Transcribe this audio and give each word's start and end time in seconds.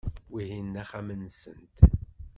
Wihin 0.33 0.67
d 0.75 0.75
axxam-nsent. 0.83 1.75